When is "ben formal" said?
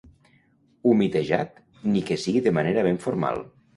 2.89-3.45